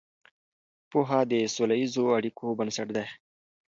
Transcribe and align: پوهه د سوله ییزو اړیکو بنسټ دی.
پوهه 0.89 1.19
د 1.31 1.33
سوله 1.55 1.75
ییزو 1.81 2.03
اړیکو 2.17 2.45
بنسټ 2.59 2.87
دی. 2.97 3.05